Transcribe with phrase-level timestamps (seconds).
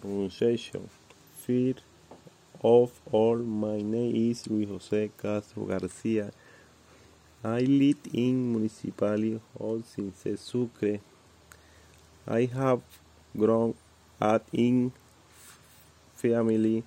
[0.00, 0.88] pronunciation.
[1.44, 1.82] First
[2.62, 6.30] of all, my name is Luis Jose Castro Garcia.
[7.44, 11.00] I live in municipality of Sincé Sucre.
[12.26, 12.80] I have
[13.36, 13.74] grown
[14.20, 14.92] up in
[16.14, 16.82] family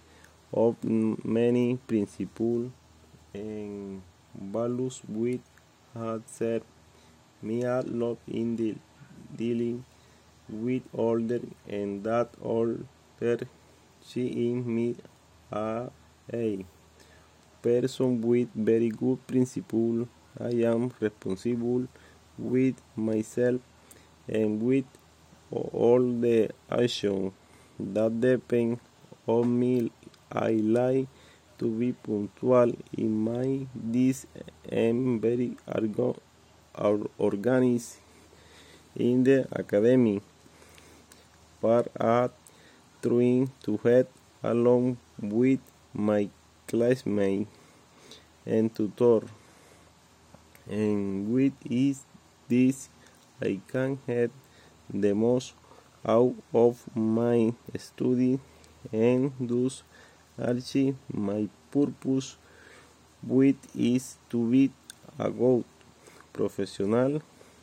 [0.53, 2.69] of many principles
[3.33, 4.01] and
[4.35, 5.41] values which
[5.93, 6.65] have served
[7.41, 8.75] me a lot in the
[9.35, 9.85] dealing
[10.49, 12.79] with others and that others
[14.01, 14.95] see in me
[15.51, 15.89] a,
[16.33, 16.65] a
[17.61, 20.07] person with very good principle.
[20.39, 21.87] I am responsible
[22.37, 23.61] with myself
[24.27, 24.85] and with
[25.51, 27.31] all the action
[27.79, 28.79] that depend
[29.27, 29.91] on me.
[30.31, 31.07] I like
[31.59, 34.25] to be punctual in my this
[34.69, 35.57] and very
[36.75, 37.97] or- organized
[38.95, 40.21] in the academy
[41.61, 42.31] but are
[43.01, 44.07] trying to head
[44.43, 45.59] along with
[45.93, 46.29] my
[46.67, 47.49] classmates
[48.45, 49.21] and tutor
[50.69, 52.05] and with is
[52.47, 52.89] this
[53.41, 54.31] I can get
[54.89, 55.53] the most
[56.05, 58.39] out of my study
[58.91, 59.83] and thus
[60.37, 62.37] achieve my purpose
[63.21, 64.71] which is to be
[65.19, 65.65] a good
[66.33, 67.21] professional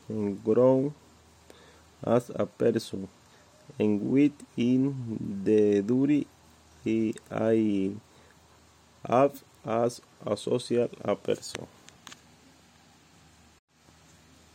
[0.09, 0.93] and grow
[2.07, 3.09] as a person
[3.79, 6.27] and within the duty
[7.31, 7.93] I
[9.09, 10.37] have as a
[11.05, 11.67] a person.